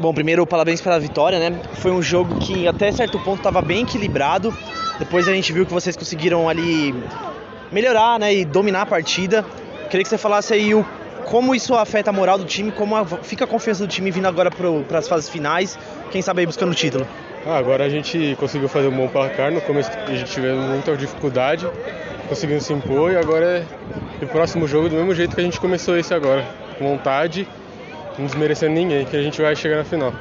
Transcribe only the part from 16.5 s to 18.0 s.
o título. Ah, agora a